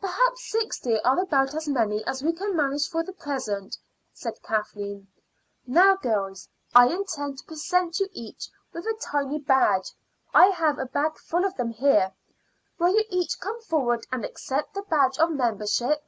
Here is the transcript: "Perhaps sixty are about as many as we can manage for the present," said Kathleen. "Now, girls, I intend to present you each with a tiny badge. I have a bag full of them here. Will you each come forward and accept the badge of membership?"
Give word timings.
"Perhaps 0.00 0.48
sixty 0.48 1.00
are 1.00 1.18
about 1.20 1.56
as 1.56 1.66
many 1.66 2.04
as 2.04 2.22
we 2.22 2.32
can 2.32 2.54
manage 2.54 2.88
for 2.88 3.02
the 3.02 3.12
present," 3.12 3.76
said 4.12 4.40
Kathleen. 4.40 5.08
"Now, 5.66 5.96
girls, 5.96 6.48
I 6.72 6.86
intend 6.86 7.38
to 7.38 7.44
present 7.46 7.98
you 7.98 8.08
each 8.12 8.48
with 8.72 8.84
a 8.86 8.96
tiny 9.02 9.40
badge. 9.40 9.90
I 10.32 10.46
have 10.50 10.78
a 10.78 10.86
bag 10.86 11.18
full 11.18 11.44
of 11.44 11.56
them 11.56 11.70
here. 11.70 12.12
Will 12.78 12.94
you 12.94 13.02
each 13.10 13.40
come 13.40 13.60
forward 13.62 14.06
and 14.12 14.24
accept 14.24 14.72
the 14.72 14.82
badge 14.82 15.18
of 15.18 15.32
membership?" 15.32 16.00